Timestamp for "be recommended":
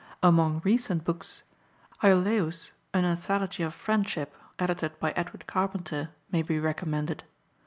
6.41-7.23